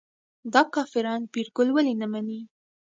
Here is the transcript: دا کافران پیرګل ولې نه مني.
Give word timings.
دا 0.53 0.61
کافران 0.73 1.21
پیرګل 1.33 1.69
ولې 1.71 1.93
نه 2.01 2.07
مني. 2.11 2.41